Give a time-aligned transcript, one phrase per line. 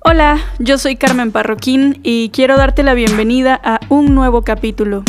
[0.00, 5.02] Hola, yo soy Carmen Parroquín y quiero darte la bienvenida a un nuevo capítulo.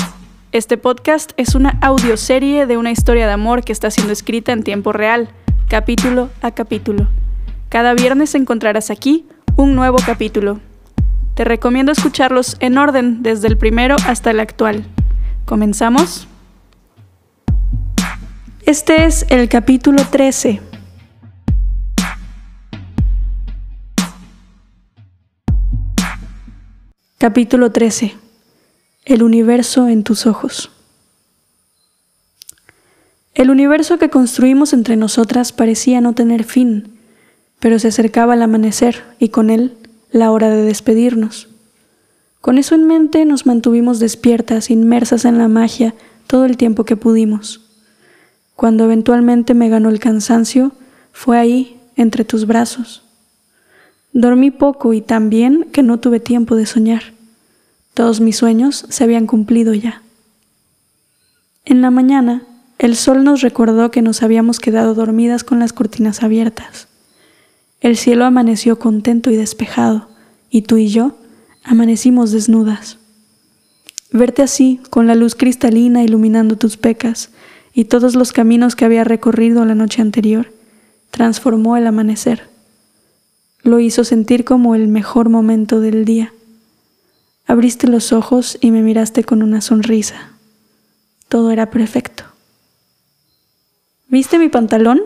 [0.51, 4.63] Este podcast es una audioserie de una historia de amor que está siendo escrita en
[4.63, 5.29] tiempo real,
[5.67, 7.07] capítulo a capítulo.
[7.69, 10.59] Cada viernes encontrarás aquí un nuevo capítulo.
[11.35, 14.85] Te recomiendo escucharlos en orden desde el primero hasta el actual.
[15.45, 16.27] ¿Comenzamos?
[18.65, 20.68] Este es el capítulo 13
[27.21, 28.15] Capítulo 13.
[29.03, 30.71] El universo en tus ojos.
[33.33, 36.97] El universo que construimos entre nosotras parecía no tener fin,
[37.59, 39.75] pero se acercaba el amanecer y con él
[40.13, 41.49] la hora de despedirnos.
[42.39, 46.95] Con eso en mente nos mantuvimos despiertas, inmersas en la magia todo el tiempo que
[46.95, 47.59] pudimos.
[48.55, 50.71] Cuando eventualmente me ganó el cansancio,
[51.11, 53.08] fue ahí, entre tus brazos.
[54.13, 57.03] Dormí poco y tan bien que no tuve tiempo de soñar.
[57.93, 60.01] Todos mis sueños se habían cumplido ya.
[61.65, 62.43] En la mañana,
[62.79, 66.87] el sol nos recordó que nos habíamos quedado dormidas con las cortinas abiertas.
[67.81, 70.09] El cielo amaneció contento y despejado,
[70.49, 71.15] y tú y yo
[71.63, 72.97] amanecimos desnudas.
[74.11, 77.29] Verte así, con la luz cristalina iluminando tus pecas
[77.73, 80.51] y todos los caminos que había recorrido la noche anterior,
[81.11, 82.48] transformó el amanecer
[83.63, 86.33] lo hizo sentir como el mejor momento del día.
[87.45, 90.33] Abriste los ojos y me miraste con una sonrisa.
[91.27, 92.23] Todo era perfecto.
[94.07, 95.01] ¿Viste mi pantalón?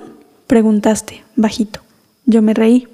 [0.47, 1.81] preguntaste, bajito.
[2.25, 2.87] Yo me reí.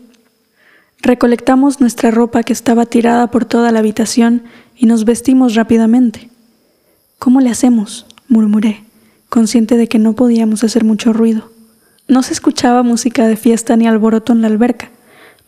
[1.01, 4.43] Recolectamos nuestra ropa que estaba tirada por toda la habitación
[4.75, 6.29] y nos vestimos rápidamente.
[7.17, 8.05] ¿Cómo le hacemos?
[8.27, 8.83] murmuré,
[9.27, 11.51] consciente de que no podíamos hacer mucho ruido.
[12.07, 14.91] No se escuchaba música de fiesta ni alboroto en la alberca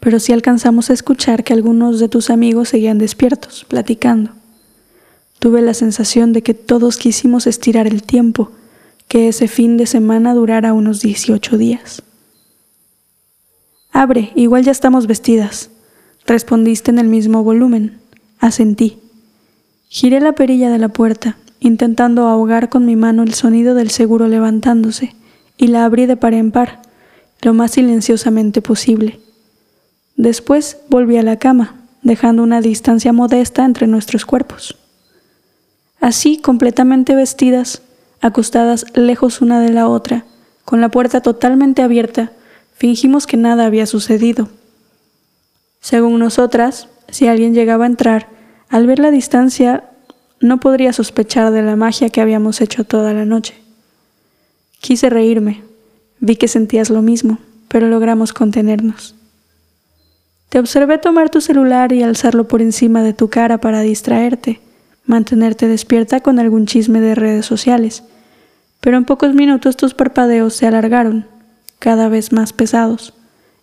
[0.02, 4.32] pero sí alcanzamos a escuchar que algunos de tus amigos seguían despiertos, platicando.
[5.40, 8.52] Tuve la sensación de que todos quisimos estirar el tiempo,
[9.08, 12.02] que ese fin de semana durara unos 18 días.
[13.92, 15.70] Abre, igual ya estamos vestidas,
[16.26, 18.00] respondiste en el mismo volumen.
[18.40, 18.98] Asentí.
[19.88, 24.28] Giré la perilla de la puerta, intentando ahogar con mi mano el sonido del seguro
[24.28, 25.14] levantándose,
[25.58, 26.82] y la abrí de par en par,
[27.44, 29.21] lo más silenciosamente posible.
[30.16, 34.78] Después volví a la cama, dejando una distancia modesta entre nuestros cuerpos.
[36.00, 37.82] Así, completamente vestidas,
[38.22, 40.26] acostadas lejos una de la otra,
[40.66, 42.32] con la puerta totalmente abierta,
[42.76, 44.50] fingimos que nada había sucedido.
[45.80, 48.30] Según nosotras, si alguien llegaba a entrar,
[48.70, 49.84] al ver la distancia,
[50.40, 53.56] no podría sospechar de la magia que habíamos hecho toda la noche.
[54.80, 55.64] Quise reírme,
[56.20, 59.16] vi que sentías lo mismo, pero logramos contenernos.
[60.52, 64.60] Te observé tomar tu celular y alzarlo por encima de tu cara para distraerte,
[65.06, 68.04] mantenerte despierta con algún chisme de redes sociales.
[68.82, 71.26] Pero en pocos minutos tus parpadeos se alargaron,
[71.80, 73.14] cada vez más pesados,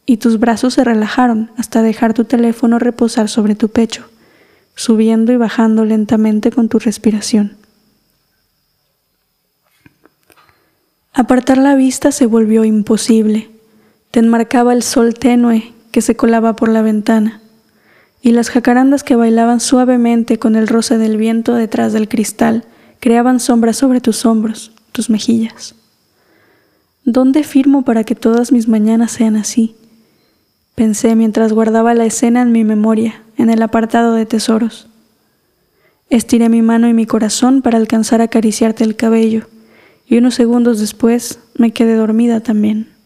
[0.06, 4.08] y tus brazos se relajaron hasta dejar tu teléfono reposar sobre tu pecho,
[4.74, 7.58] subiendo y bajando lentamente con tu respiración.
[11.12, 13.50] Apartar la vista se volvió imposible.
[14.10, 17.40] Te enmarcaba el sol tenue que se colaba por la ventana,
[18.20, 22.64] y las jacarandas que bailaban suavemente con el roce del viento detrás del cristal
[23.00, 25.74] creaban sombras sobre tus hombros, tus mejillas.
[27.04, 29.76] ¿Dónde firmo para que todas mis mañanas sean así?
[30.74, 34.88] Pensé mientras guardaba la escena en mi memoria, en el apartado de tesoros.
[36.10, 39.48] Estiré mi mano y mi corazón para alcanzar a acariciarte el cabello,
[40.06, 42.97] y unos segundos después me quedé dormida también.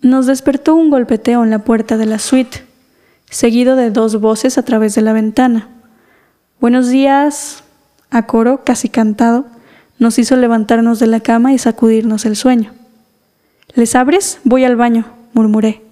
[0.00, 2.64] Nos despertó un golpeteo en la puerta de la suite,
[3.30, 5.68] seguido de dos voces a través de la ventana.
[6.60, 7.64] Buenos días,
[8.08, 9.46] a coro, casi cantado,
[9.98, 12.72] nos hizo levantarnos de la cama y sacudirnos el sueño.
[13.74, 14.38] ¿Les abres?
[14.44, 15.82] Voy al baño, murmuré.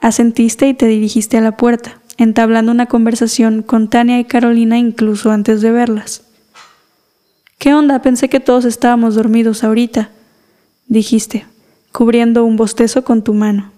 [0.00, 5.30] Asentiste y te dirigiste a la puerta, entablando una conversación con Tania y Carolina incluso
[5.30, 6.22] antes de verlas.
[7.58, 8.00] ¿Qué onda?
[8.00, 10.08] Pensé que todos estábamos dormidos ahorita,
[10.86, 11.46] dijiste,
[11.94, 13.70] cubriendo un bostezo con tu mano.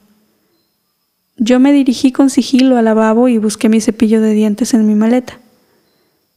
[1.37, 4.95] Yo me dirigí con sigilo al lavabo y busqué mi cepillo de dientes en mi
[4.95, 5.39] maleta.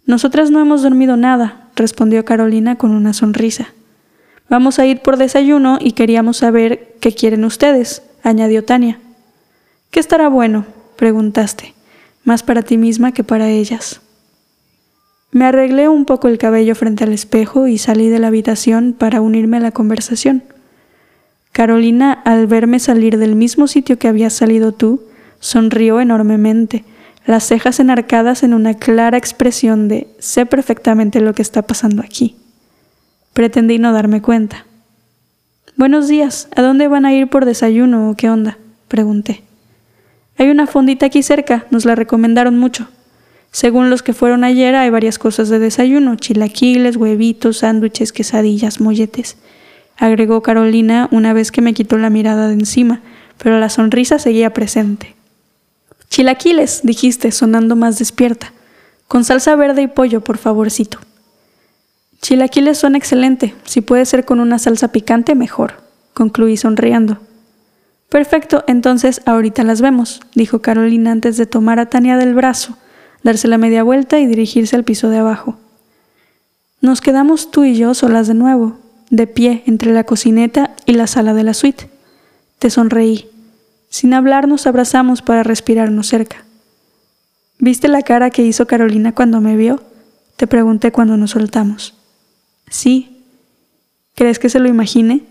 [0.05, 3.69] Nosotras no hemos dormido nada, respondió Carolina con una sonrisa.
[4.49, 8.99] Vamos a ir por desayuno y queríamos saber qué quieren ustedes, añadió Tania.
[9.89, 10.65] ¿Qué estará bueno?
[10.97, 11.75] preguntaste,
[12.25, 14.01] más para ti misma que para ellas.
[15.31, 19.21] Me arreglé un poco el cabello frente al espejo y salí de la habitación para
[19.21, 20.43] unirme a la conversación.
[21.51, 25.01] Carolina, al verme salir del mismo sitio que habías salido tú,
[25.39, 26.83] Sonrió enormemente,
[27.25, 32.35] las cejas enarcadas en una clara expresión de sé perfectamente lo que está pasando aquí.
[33.33, 34.65] Pretendí no darme cuenta.
[35.77, 38.57] Buenos días, ¿a dónde van a ir por desayuno o qué onda?
[38.89, 39.43] pregunté.
[40.37, 42.89] Hay una fondita aquí cerca, nos la recomendaron mucho.
[43.51, 49.37] Según los que fueron ayer, hay varias cosas de desayuno, chilaquiles, huevitos, sándwiches, quesadillas, molletes,
[49.99, 53.01] agregó Carolina una vez que me quitó la mirada de encima,
[53.37, 55.15] pero la sonrisa seguía presente.
[56.09, 58.53] Chilaquiles, dijiste, sonando más despierta.
[59.07, 60.99] Con salsa verde y pollo, por favorcito.
[62.21, 63.53] Chilaquiles son excelente.
[63.63, 65.81] Si puede ser con una salsa picante, mejor,
[66.13, 67.19] concluí sonriendo.
[68.09, 72.75] Perfecto, entonces ahorita las vemos, dijo Carolina antes de tomar a Tania del brazo,
[73.23, 75.57] darse la media vuelta y dirigirse al piso de abajo.
[76.81, 78.79] Nos quedamos tú y yo solas de nuevo,
[79.09, 81.89] de pie entre la cocineta y la sala de la suite.
[82.59, 83.29] Te sonreí.
[83.89, 86.45] Sin hablar nos abrazamos para respirarnos cerca.
[87.57, 89.81] ¿Viste la cara que hizo Carolina cuando me vio?
[90.37, 91.95] Te pregunté cuando nos soltamos.
[92.69, 93.23] Sí.
[94.15, 95.23] ¿Crees que se lo imagine?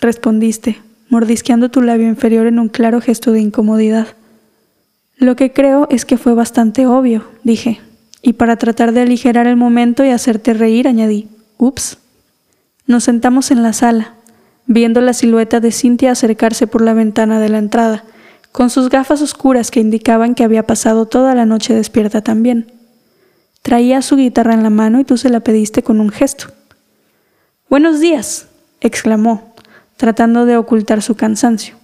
[0.00, 4.08] Respondiste, mordisqueando tu labio inferior en un claro gesto de incomodidad.
[5.16, 7.80] Lo que creo es que fue bastante obvio, dije,
[8.22, 11.98] y para tratar de aligerar el momento y hacerte reír añadí, ups.
[12.86, 14.14] Nos sentamos en la sala,
[14.66, 18.04] viendo la silueta de Cintia acercarse por la ventana de la entrada,
[18.50, 22.72] con sus gafas oscuras que indicaban que había pasado toda la noche despierta también.
[23.62, 26.46] Traía su guitarra en la mano y tú se la pediste con un gesto.
[27.70, 28.48] Buenos días,
[28.80, 29.54] exclamó,
[29.96, 31.76] tratando de ocultar su cansancio.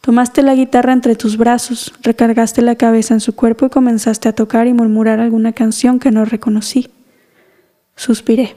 [0.00, 4.34] Tomaste la guitarra entre tus brazos, recargaste la cabeza en su cuerpo y comenzaste a
[4.34, 6.90] tocar y murmurar alguna canción que no reconocí.
[7.96, 8.56] Suspiré.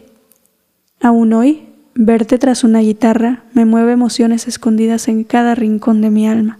[1.04, 6.28] Aún hoy Verte tras una guitarra me mueve emociones escondidas en cada rincón de mi
[6.28, 6.58] alma.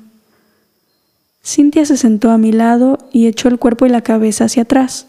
[1.44, 5.08] Cintia se sentó a mi lado y echó el cuerpo y la cabeza hacia atrás.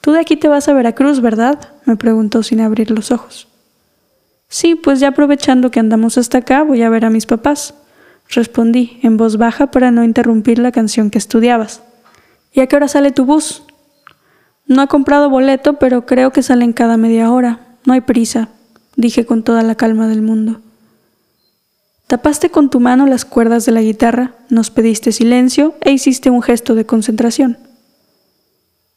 [0.00, 1.74] Tú de aquí te vas a Veracruz, ¿verdad?
[1.84, 3.48] me preguntó sin abrir los ojos.
[4.48, 7.74] Sí, pues ya aprovechando que andamos hasta acá, voy a ver a mis papás,
[8.30, 11.82] respondí en voz baja para no interrumpir la canción que estudiabas.
[12.52, 13.64] ¿Y a qué hora sale tu bus?
[14.66, 17.65] No he comprado boleto, pero creo que salen cada media hora.
[17.86, 18.48] No hay prisa,
[18.96, 20.60] dije con toda la calma del mundo.
[22.08, 26.42] Tapaste con tu mano las cuerdas de la guitarra, nos pediste silencio e hiciste un
[26.42, 27.58] gesto de concentración.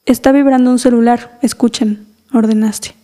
[0.06, 2.95] Está vibrando un celular, escuchen, ordenaste.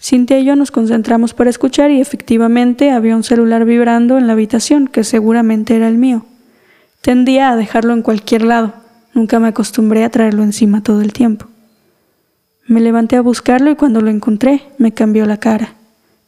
[0.00, 4.34] Cintia y yo nos concentramos para escuchar y efectivamente había un celular vibrando en la
[4.34, 6.24] habitación, que seguramente era el mío.
[7.00, 8.74] Tendía a dejarlo en cualquier lado,
[9.12, 11.46] nunca me acostumbré a traerlo encima todo el tiempo.
[12.68, 15.72] Me levanté a buscarlo y cuando lo encontré me cambió la cara.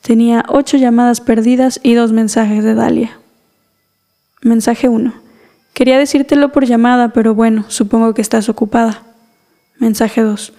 [0.00, 3.18] Tenía ocho llamadas perdidas y dos mensajes de Dalia.
[4.40, 5.12] Mensaje 1.
[5.74, 9.02] Quería decírtelo por llamada, pero bueno, supongo que estás ocupada.
[9.78, 10.54] Mensaje 2.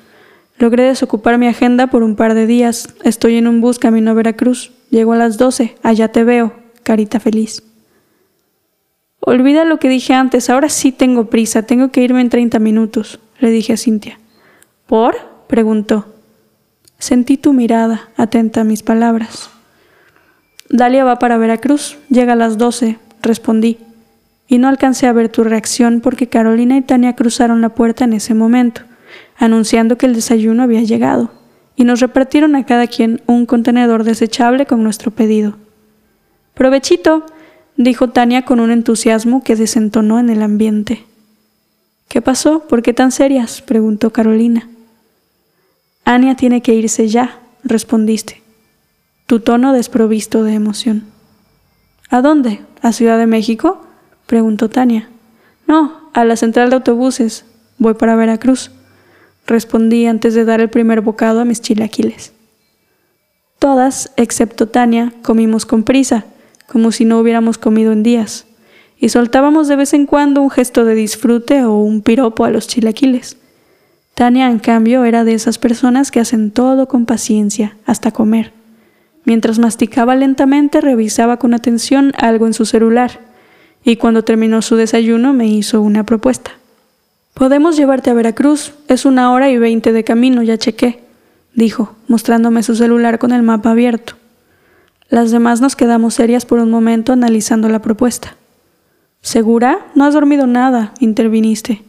[0.60, 2.94] Logré desocupar mi agenda por un par de días.
[3.04, 4.72] Estoy en un bus camino a Veracruz.
[4.92, 5.78] Llego a las 12.
[5.82, 6.54] Allá te veo.
[6.84, 7.64] Carita feliz.
[9.20, 10.52] Olvida lo que dije antes.
[10.52, 11.64] Ahora sí tengo prisa.
[11.64, 14.20] Tengo que irme en 30 minutos, le dije a Cintia.
[14.86, 15.31] ¿Por?
[15.52, 16.06] Preguntó.
[16.98, 19.50] Sentí tu mirada, atenta a mis palabras.
[20.70, 23.78] Dalia va para Veracruz, llega a las doce, respondí,
[24.48, 28.14] y no alcancé a ver tu reacción porque Carolina y Tania cruzaron la puerta en
[28.14, 28.84] ese momento,
[29.38, 31.32] anunciando que el desayuno había llegado,
[31.76, 35.58] y nos repartieron a cada quien un contenedor desechable con nuestro pedido.
[36.54, 37.26] Provechito,
[37.76, 41.04] dijo Tania con un entusiasmo que desentonó en el ambiente.
[42.08, 42.68] ¿Qué pasó?
[42.70, 43.62] ¿Por qué tan serias?
[43.62, 44.70] preguntó Carolina.
[46.14, 48.42] Ania tiene que irse ya, respondiste,
[49.28, 51.06] tu tono desprovisto de emoción.
[52.10, 52.60] ¿A dónde?
[52.82, 53.82] ¿A Ciudad de México?
[54.28, 55.08] preguntó Tania.
[55.68, 57.46] No, a la central de autobuses.
[57.78, 58.72] Voy para Veracruz,
[59.48, 62.34] respondí antes de dar el primer bocado a mis chilaquiles.
[63.58, 66.26] Todas, excepto Tania, comimos con prisa,
[66.68, 68.48] como si no hubiéramos comido en días,
[69.00, 72.68] y soltábamos de vez en cuando un gesto de disfrute o un piropo a los
[72.68, 73.38] chilaquiles.
[74.14, 78.54] Tania, en cambio, era de esas personas que hacen todo con paciencia, hasta comer.
[79.24, 83.20] Mientras masticaba lentamente, revisaba con atención algo en su celular,
[83.84, 86.52] y cuando terminó su desayuno me hizo una propuesta.
[87.34, 91.00] Podemos llevarte a Veracruz, es una hora y veinte de camino, ya chequé,
[91.56, 94.16] dijo, mostrándome su celular con el mapa abierto.
[95.10, 98.36] Las demás nos quedamos serias por un momento analizando la propuesta.
[99.22, 99.88] ¿Segura?
[99.94, 101.84] No has dormido nada, interviniste.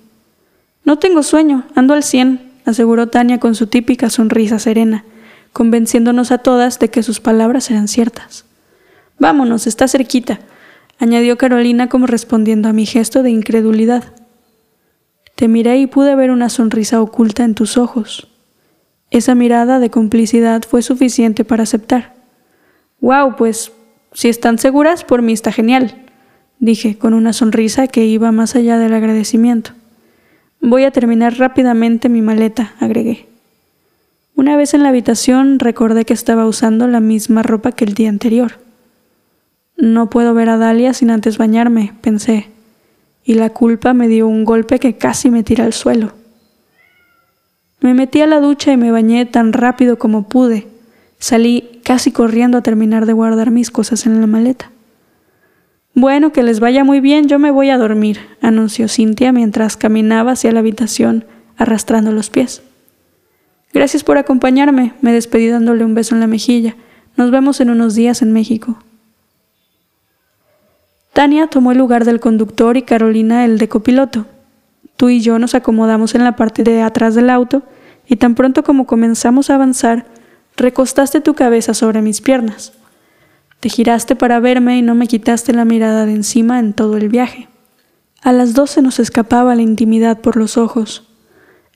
[0.84, 5.04] No tengo sueño, ando al cien, aseguró Tania con su típica sonrisa serena,
[5.52, 8.44] convenciéndonos a todas de que sus palabras eran ciertas.
[9.18, 10.40] Vámonos, está cerquita.
[10.98, 14.04] añadió Carolina como respondiendo a mi gesto de incredulidad.
[15.36, 18.28] Te miré y pude ver una sonrisa oculta en tus ojos.
[19.10, 22.14] Esa mirada de complicidad fue suficiente para aceptar.
[23.00, 23.72] Wow, pues
[24.12, 25.94] si están seguras, por mí está genial,
[26.58, 29.72] dije con una sonrisa que iba más allá del agradecimiento.
[30.64, 33.26] Voy a terminar rápidamente mi maleta, agregué.
[34.36, 38.08] Una vez en la habitación recordé que estaba usando la misma ropa que el día
[38.08, 38.60] anterior.
[39.76, 42.48] No puedo ver a Dalia sin antes bañarme, pensé,
[43.24, 46.12] y la culpa me dio un golpe que casi me tira al suelo.
[47.80, 50.68] Me metí a la ducha y me bañé tan rápido como pude.
[51.18, 54.71] Salí casi corriendo a terminar de guardar mis cosas en la maleta.
[55.94, 60.32] Bueno, que les vaya muy bien, yo me voy a dormir, anunció Cintia mientras caminaba
[60.32, 62.62] hacia la habitación arrastrando los pies.
[63.74, 66.76] Gracias por acompañarme, me despedí dándole un beso en la mejilla.
[67.16, 68.78] Nos vemos en unos días en México.
[71.12, 74.26] Tania tomó el lugar del conductor y Carolina el de copiloto.
[74.96, 77.62] Tú y yo nos acomodamos en la parte de atrás del auto
[78.08, 80.06] y tan pronto como comenzamos a avanzar,
[80.56, 82.72] recostaste tu cabeza sobre mis piernas.
[83.62, 87.08] Te giraste para verme y no me quitaste la mirada de encima en todo el
[87.08, 87.46] viaje.
[88.20, 91.08] A las dos se nos escapaba la intimidad por los ojos.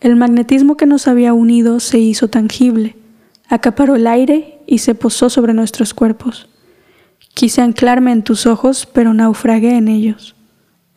[0.01, 2.97] El magnetismo que nos había unido se hizo tangible,
[3.49, 6.49] acaparó el aire y se posó sobre nuestros cuerpos.
[7.35, 10.35] Quise anclarme en tus ojos, pero naufragué en ellos.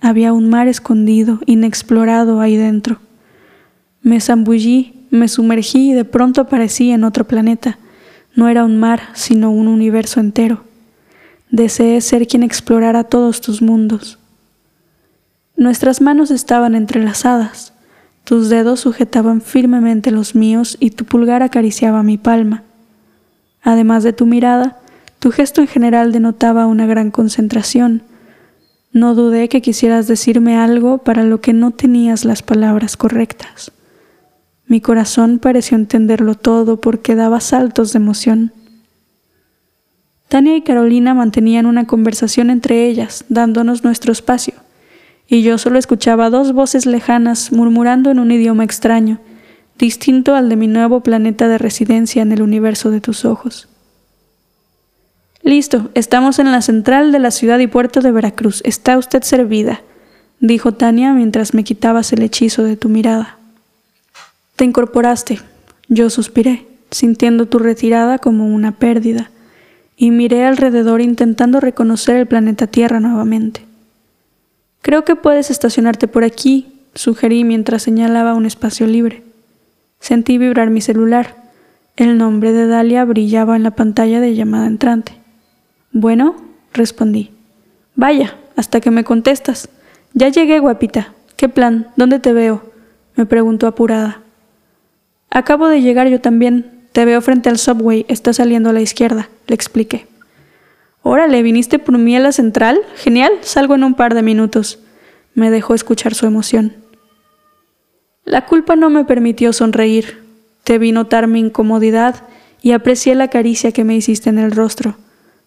[0.01, 2.97] Había un mar escondido, inexplorado ahí dentro.
[4.01, 7.77] Me zambullí, me sumergí y de pronto aparecí en otro planeta.
[8.33, 10.67] No era un mar, sino un universo entero.
[11.51, 14.19] Deseé ser quien explorara todos tus mundos.
[15.57, 17.73] Nuestras manos estaban entrelazadas,
[18.23, 22.63] tus dedos sujetaban firmemente los míos y tu pulgar acariciaba mi palma.
[23.63, 24.77] Además de tu mirada,
[25.17, 28.03] tu gesto en general denotaba una gran concentración.
[28.93, 33.71] No dudé que quisieras decirme algo para lo que no tenías las palabras correctas.
[34.67, 38.53] Mi corazón pareció entenderlo todo porque daba saltos de emoción.
[40.29, 44.53] Tania y Carolina mantenían una conversación entre ellas, dándonos nuestro espacio,
[45.27, 49.17] y yo solo escuchaba dos voces lejanas murmurando en un idioma extraño,
[49.79, 53.69] distinto al de mi nuevo planeta de residencia en el universo de tus ojos.
[55.41, 58.61] Listo, estamos en la central de la ciudad y puerto de Veracruz.
[58.65, 59.81] Está usted servida,
[60.39, 63.39] dijo Tania mientras me quitabas el hechizo de tu mirada.
[64.55, 65.39] Te incorporaste.
[65.87, 69.31] Yo suspiré, sintiendo tu retirada como una pérdida
[70.01, 73.65] y miré alrededor intentando reconocer el planeta Tierra nuevamente.
[74.81, 79.23] Creo que puedes estacionarte por aquí, sugerí mientras señalaba un espacio libre.
[79.99, 81.35] Sentí vibrar mi celular.
[81.97, 85.11] El nombre de Dalia brillaba en la pantalla de llamada entrante.
[85.91, 86.37] Bueno,
[86.71, 87.31] respondí.
[87.95, 89.67] Vaya, hasta que me contestas.
[90.13, 91.13] Ya llegué, guapita.
[91.35, 91.89] ¿Qué plan?
[91.97, 92.63] ¿Dónde te veo?
[93.17, 94.21] me preguntó apurada.
[95.29, 99.29] Acabo de llegar yo también, te veo frente al subway, está saliendo a la izquierda,
[99.47, 100.07] le expliqué.
[101.01, 102.79] Órale, ¿viniste por mí a la central?
[102.95, 104.79] Genial, salgo en un par de minutos.
[105.33, 106.75] Me dejó escuchar su emoción.
[108.25, 110.23] La culpa no me permitió sonreír.
[110.63, 112.23] Te vi notar mi incomodidad
[112.61, 114.97] y aprecié la caricia que me hiciste en el rostro.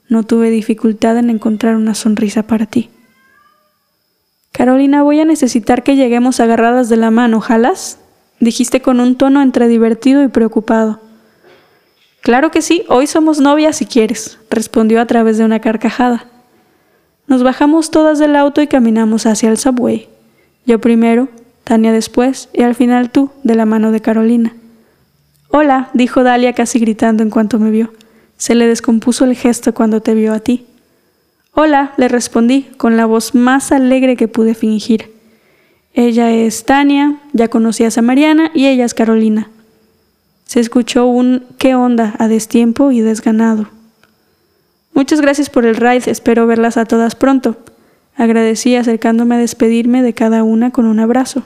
[0.08, 2.90] No tuve dificultad en encontrar una sonrisa para ti.
[4.52, 7.98] Carolina, voy a necesitar que lleguemos agarradas de la mano, ¿jalas?
[8.40, 11.00] Dijiste con un tono entre divertido y preocupado.
[12.22, 16.26] Claro que sí, hoy somos novias si quieres, respondió a través de una carcajada.
[17.26, 20.08] Nos bajamos todas del auto y caminamos hacia el subway.
[20.64, 21.28] Yo primero,
[21.64, 24.54] Tania después y al final tú, de la mano de Carolina.
[25.48, 27.92] Hola, dijo Dalia casi gritando en cuanto me vio.
[28.36, 30.64] Se le descompuso el gesto cuando te vio a ti.
[31.54, 35.12] Hola, le respondí con la voz más alegre que pude fingir.
[35.92, 39.50] Ella es Tania, ya conocías a Mariana y ella es Carolina.
[40.44, 42.14] Se escuchó un ¿qué onda?
[42.18, 43.68] a destiempo y desganado.
[44.94, 47.56] Muchas gracias por el ride, espero verlas a todas pronto.
[48.16, 51.42] Agradecí acercándome a despedirme de cada una con un abrazo.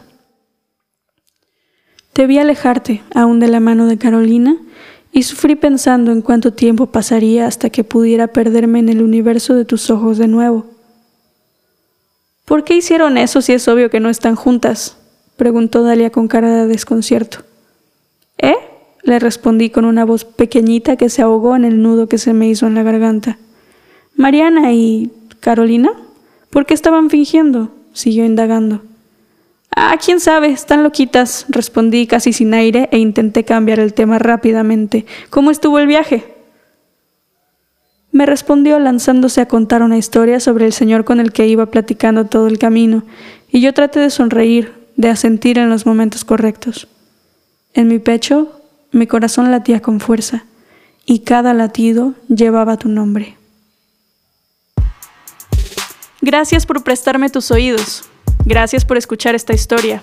[2.13, 4.57] Te vi alejarte, aún de la mano de Carolina,
[5.13, 9.65] y sufrí pensando en cuánto tiempo pasaría hasta que pudiera perderme en el universo de
[9.65, 10.67] tus ojos de nuevo.
[12.45, 14.97] ¿Por qué hicieron eso si es obvio que no están juntas?
[15.37, 17.39] preguntó Dalia con cara de desconcierto.
[18.39, 18.57] ¿Eh?
[19.07, 22.49] Le respondí con una voz pequeñita que se ahogó en el nudo que se me
[22.49, 23.39] hizo en la garganta.
[24.17, 25.93] Mariana y Carolina,
[26.51, 27.71] ¿por qué estaban fingiendo?
[27.93, 28.83] siguió indagando.
[29.75, 35.07] Ah, quién sabe, están loquitas, respondí casi sin aire e intenté cambiar el tema rápidamente.
[35.31, 36.37] ¿Cómo estuvo el viaje?
[38.17, 42.25] me respondió lanzándose a contar una historia sobre el señor con el que iba platicando
[42.25, 43.03] todo el camino,
[43.53, 46.89] y yo traté de sonreír, de asentir en los momentos correctos.
[47.75, 48.57] En mi pecho,
[48.93, 50.45] mi corazón latía con fuerza,
[51.05, 53.37] y cada latido llevaba tu nombre.
[56.21, 58.05] Gracias por prestarme tus oídos.
[58.45, 60.01] Gracias por escuchar esta historia.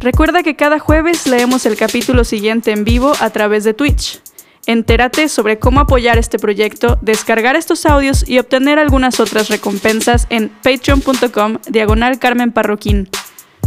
[0.00, 4.20] Recuerda que cada jueves leemos el capítulo siguiente en vivo a través de Twitch.
[4.66, 10.48] Entérate sobre cómo apoyar este proyecto, descargar estos audios y obtener algunas otras recompensas en
[10.48, 13.08] patreon.com diagonal Carmen Parroquín.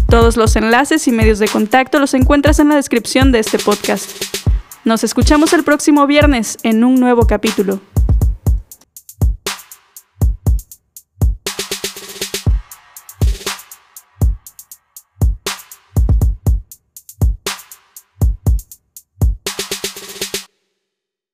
[0.09, 4.11] Todos los enlaces y medios de contacto los encuentras en la descripción de este podcast.
[4.83, 7.79] Nos escuchamos el próximo viernes en un nuevo capítulo.